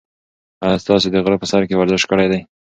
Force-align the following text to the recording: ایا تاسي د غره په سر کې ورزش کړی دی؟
ایا 0.63 0.77
تاسي 0.87 1.07
د 1.11 1.15
غره 1.23 1.37
په 1.41 1.47
سر 1.51 1.61
کې 1.67 1.75
ورزش 1.77 2.03
کړی 2.09 2.27
دی؟ 2.31 2.39